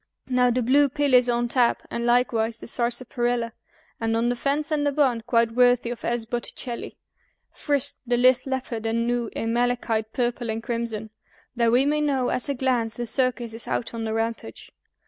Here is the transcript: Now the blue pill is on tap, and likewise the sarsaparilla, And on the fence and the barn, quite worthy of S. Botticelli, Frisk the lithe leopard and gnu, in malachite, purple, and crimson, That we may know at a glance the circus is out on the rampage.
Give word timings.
Now 0.29 0.49
the 0.49 0.63
blue 0.63 0.89
pill 0.89 1.13
is 1.13 1.29
on 1.29 1.47
tap, 1.47 1.83
and 1.91 2.07
likewise 2.07 2.57
the 2.57 2.65
sarsaparilla, 2.65 3.53
And 3.99 4.17
on 4.17 4.29
the 4.29 4.35
fence 4.35 4.71
and 4.71 4.83
the 4.83 4.91
barn, 4.91 5.21
quite 5.27 5.51
worthy 5.51 5.91
of 5.91 6.03
S. 6.03 6.25
Botticelli, 6.25 6.97
Frisk 7.51 7.97
the 8.07 8.17
lithe 8.17 8.47
leopard 8.47 8.87
and 8.87 9.05
gnu, 9.05 9.29
in 9.33 9.53
malachite, 9.53 10.11
purple, 10.11 10.49
and 10.49 10.63
crimson, 10.63 11.11
That 11.55 11.71
we 11.71 11.85
may 11.85 12.01
know 12.01 12.31
at 12.31 12.49
a 12.49 12.55
glance 12.55 12.97
the 12.97 13.05
circus 13.05 13.53
is 13.53 13.67
out 13.67 13.93
on 13.93 14.03
the 14.03 14.13
rampage. 14.15 14.71